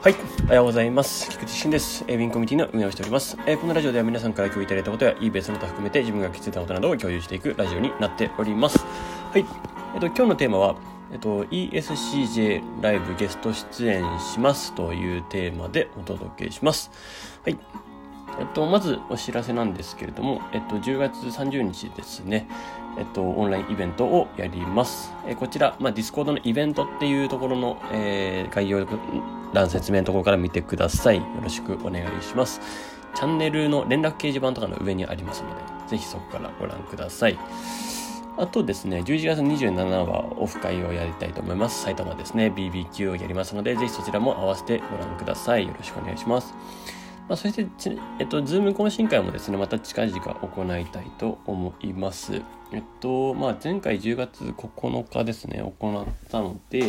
[0.00, 0.14] はい。
[0.44, 1.28] おはようございます。
[1.28, 2.04] 菊池慎です。
[2.06, 3.36] えー、ウィンコミュニティの運営をしております。
[3.46, 8.78] えーこのラジオでは皆さんから共有いただいたことや、いいベースの他含めて自分が気づいたことなどを共有していくラジオになっております。
[9.32, 9.44] はい。
[9.94, 10.76] えっ、と、今日のテーマは、
[11.10, 16.92] えっ、と、ESCJ ライブゲスト出演しますというテーマでお届けします。
[17.42, 17.58] はい。
[18.38, 22.48] えっと、まずお知らせなんですけれども、えっと、10月30日ですね、
[22.98, 25.12] えっと、オンラインイベントをやります。
[25.26, 28.86] えこちら、まあ、ディスコードのイベントっていうところの、えー概要
[29.52, 31.16] 欄説明のところから見てください。
[31.16, 32.60] よろしくお願いします。
[33.14, 37.38] チャンネルの連絡掲示板とかの上にありますので、ぜひそこからご覧ください。
[38.36, 41.82] あとですね、11月27はオフ会をやりたいと思います。
[41.82, 45.66] 埼玉ですね、BBQ をやりますので、ぜひそちらも合わせてご覧ください。
[45.66, 46.54] よろしくお願いします。
[47.28, 47.66] まあ、そして、
[48.20, 52.42] えっと、ズーム懇親会もですね、また近々行いたいと思います。
[52.72, 56.84] えっと、まあ、前回10月9日ですね、行ったので、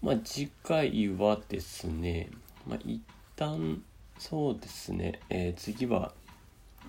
[0.00, 2.30] まあ、次回はですね、
[2.66, 3.02] まあ、一
[3.36, 3.82] 旦、
[4.18, 6.12] そうですね、えー次は、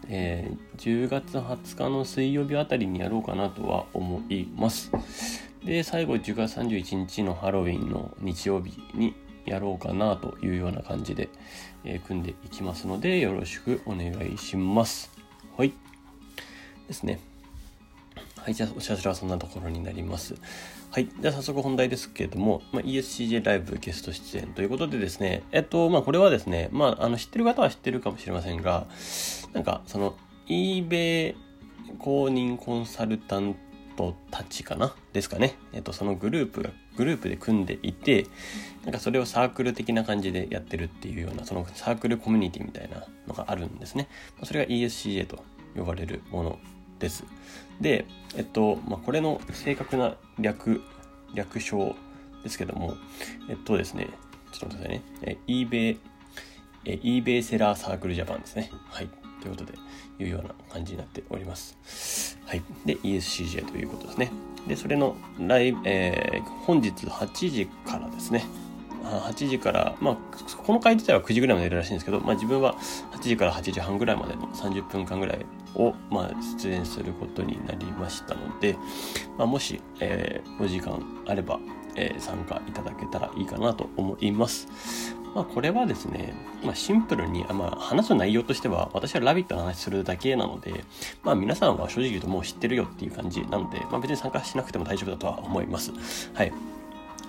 [0.08, 4.92] えー10月20日の水曜日あたりにやろうかなとは思います。
[5.66, 11.30] で、最後10月31日のハロウィンの日曜日にやろうかなというような感じで、
[11.84, 15.10] えー組んでいきますので、よろしくお願いします。
[15.58, 15.74] はい。
[16.88, 17.20] ですね。
[18.44, 20.36] はい、じゃあお知らせはそんなところになります。
[20.92, 28.88] はい、じゃあ早速本題ですけれども、まあ、ESCJ ライブゲスト出演ということでですね、えっと、まあこれはですね、まああの知ってる方は知ってるかもしれませんが、
[29.54, 30.16] なんかその
[30.48, 31.36] eBay
[32.00, 33.56] 公認コンサルタン
[33.96, 35.56] トたちかなですかね。
[35.74, 38.28] えっと、そのグループが、グループで組んでいて、
[38.84, 44.08] なんかそれをサークル的な感じでやってるっていうような、そのサークルコミュニティみたいなのがあるんですね。
[44.44, 45.44] それが ESCJ と
[45.76, 46.60] 呼ばれるもの
[47.00, 47.24] です。
[47.82, 48.06] で、
[48.36, 50.82] えっと、まあ、これの正確な略、
[51.34, 51.96] 略称
[52.44, 52.96] ですけども、
[53.50, 54.10] えっとですね、
[54.52, 55.04] ちょっと待ってくださいね。
[55.22, 55.98] え eBay、
[56.86, 58.72] え eBay セラーサークルジャパンですね。
[58.90, 59.10] はい。
[59.42, 59.74] ということで、
[60.20, 62.38] いうような感じになっております。
[62.46, 62.62] はい。
[62.86, 64.32] で、ESCJ ということですね。
[64.68, 68.44] で、それのライブ、えー本日8時からですね。
[69.04, 70.18] 8時から、まあ、
[70.64, 72.76] この回自体は9時ぐらいまでやるらしいんですけど、まあ、自分は
[73.12, 75.46] 8時から8時半ぐらいまでの30分間ぐらい
[75.76, 78.78] を、まあ、出演することになりましたので、
[79.38, 81.60] まあ、もし、えーお時間あれば、
[81.96, 84.68] えー参加いただけたらいいかなと思います。
[85.36, 86.34] まあ、これはですね、
[86.64, 90.84] まあ、シンプルに、まあ、話す内容としては、私はラビットの話するだけなので、
[91.24, 95.92] まあ、皆さんは正直言うともう知ってるよっていう感じなので、まあ、別に参加しなくても大丈夫だとは思います。
[96.34, 96.52] はい。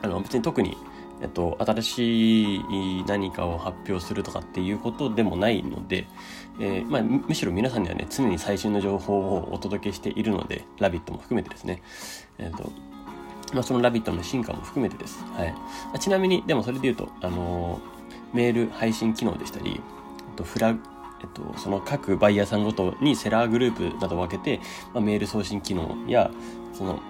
[0.02, 0.76] あの、別に特に、
[1.22, 6.06] えっと、新しい何かを発表するとかっていうことでもないので、
[6.60, 11.82] えーまあ、むしろ皆さんにはね、常に最新の情報をお届けしているので、ラビットも含めてですね、
[12.38, 12.72] えっと、
[13.52, 15.24] まあ、そのラビットの進化も含めてです。
[15.34, 15.54] はい。
[15.94, 18.00] あちなみに、でもそれで言うと、あのー
[18.32, 19.80] メール配信機能でしたり、
[20.36, 20.76] と、フラ、えっ
[21.34, 24.60] と、その各バイヤーさんごとにセラーグループなどを分けて、
[24.94, 26.30] まあ、メール送信機能や、
[26.72, 27.00] その、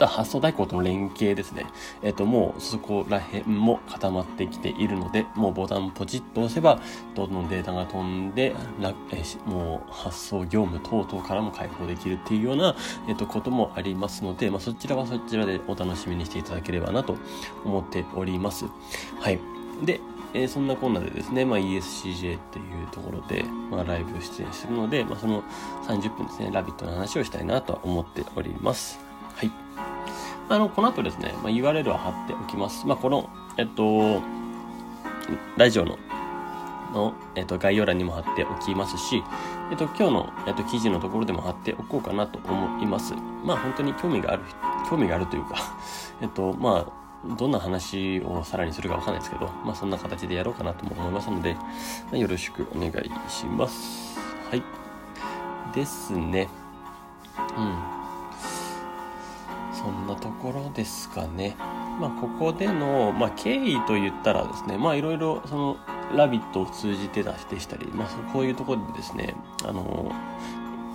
[0.00, 1.66] あとは発送代行との連携ですね。
[2.02, 6.80] えっと、もうそこら辺も固まってきているので、もうボタンポチッと押せば、
[7.14, 8.54] どんどんデータが飛んで、
[9.12, 12.74] えもう発送業務等々からも解放できるっていうような、
[13.08, 17.16] えっと、こともありますので、まあ、そちらはそちらでお楽しみにしていただければなと
[17.66, 18.64] 思っております。
[19.20, 19.38] はい。
[19.84, 20.00] で、
[20.32, 25.42] えーそんなこんなでですね、まあ、ESCJ っていうところで、まあ、ライブ出演するので、まあ、その
[25.86, 29.09] 30分ですね、ラビットの話をしたいなとは思っております。
[30.50, 32.84] あの、この後ですね、まあ、URL は貼っておきます。
[32.84, 34.20] まあ、この、えっと、
[35.56, 35.96] ラジオの、
[36.92, 39.22] の、えっと、概要欄にも貼っておきますし、
[39.70, 43.14] えっと、今日の、えっと、記事のところでも貼っておこうかなと思います。
[43.44, 44.42] まあ、本当に興味がある、
[44.90, 45.54] 興味があるというか、
[46.20, 51.56] えっと、まあ、どんな話をさらにするかわかんないですけど、まあ、そんな形でやろうかなとも思いますので、
[52.10, 52.92] まよろしくお願い
[53.30, 54.18] します。
[54.50, 54.62] はい。
[55.72, 56.48] ですね。
[57.56, 57.60] う
[57.96, 57.99] ん。
[59.82, 61.56] そんなところですかね。
[62.00, 65.76] まあ、ここでの、まあ、経緯と言ったらですね、まあ、いろいろ、その、
[66.14, 67.30] ラビットを通じてで
[67.60, 69.34] したり、まあ、こういうところでですね、
[69.64, 70.10] あの、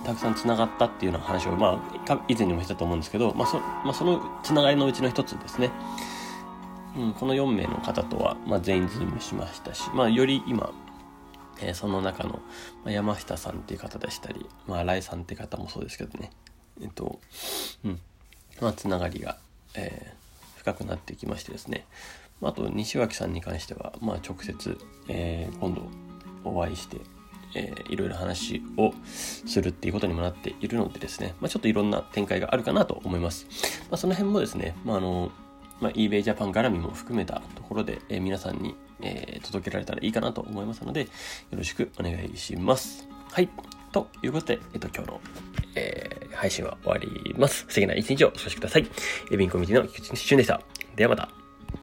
[0.04, 5.70] たくさんつながったっていうような話を、まあ、以前にもしたと思うんですけど、まあそまあ、そのつながりのうちの一つですね。
[6.96, 10.72] うん、この4名の方とは、まあ、全員ズームしましたし、まあ、より今、
[11.60, 12.40] えーその中の、
[12.84, 16.30] まあ、山下さんっていう方でしたり、まあ、新井さんって方もそうですけどね、
[16.80, 17.20] えっと、
[17.84, 18.00] うん、
[18.60, 19.38] まあ、つながりが、
[19.74, 20.16] えー
[20.66, 21.86] 深くなってきましてですね、
[22.40, 24.76] まあと西脇さんに関しては、まあ、直接、
[25.08, 25.82] えー今度
[26.42, 26.96] お会いして、
[27.54, 33.46] えーいろいろ話をするっていうことにもなっているのでですね、まあ、ちょっといろんな展開があるかなと思います。
[33.90, 35.30] まあ、その辺もですね、まあ、あの、
[35.80, 41.08] まあ、eBay Japan 絡みも含めたところで、えー、皆さんに、えー、届けられたらいいかなと思いますので、よ
[41.52, 43.06] ろしくお願いします。
[43.30, 43.48] はい。
[43.92, 45.20] ということで、えっと、今日の、
[45.76, 46.05] え、
[46.36, 47.66] 配信は終わります。
[47.68, 48.86] 素敵な一日をお過ごしください。
[49.30, 50.60] エビンコミュニティの菊池俊でした。
[50.94, 51.45] ではまた。